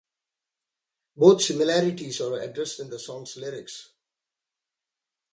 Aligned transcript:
Both 1.15 1.43
similarities 1.43 2.21
are 2.21 2.39
addressed 2.41 2.79
in 2.79 2.89
the 2.89 2.97
song's 2.97 3.37
lyrics. 3.37 3.89